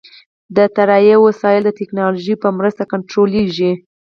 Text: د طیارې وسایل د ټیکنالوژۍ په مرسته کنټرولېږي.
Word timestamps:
د 0.55 0.57
طیارې 0.75 1.15
وسایل 1.25 1.61
د 1.65 1.69
ټیکنالوژۍ 1.79 2.35
په 2.43 2.49
مرسته 2.57 2.83
کنټرولېږي. 2.91 3.71